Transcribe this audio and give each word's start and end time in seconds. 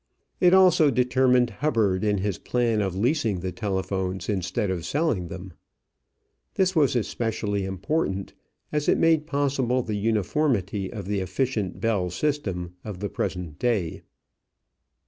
It 0.39 0.55
also 0.55 0.89
determined 0.89 1.51
Hubbard 1.51 2.03
in 2.03 2.17
his 2.17 2.39
plan 2.39 2.81
of 2.81 2.95
leasing 2.95 3.41
the 3.41 3.51
telephones 3.51 4.29
instead 4.29 4.71
of 4.71 4.83
selling 4.83 5.27
them. 5.27 5.53
This 6.55 6.75
was 6.75 6.95
especially 6.95 7.65
important, 7.65 8.33
as 8.71 8.89
it 8.89 8.97
made 8.97 9.27
possible 9.27 9.83
the 9.83 9.93
uniformity 9.93 10.91
of 10.91 11.05
the 11.05 11.19
efficient 11.19 11.79
Bell 11.79 12.09
system 12.09 12.73
of 12.83 12.99
the 12.99 13.09
present 13.09 13.59
day. 13.59 14.01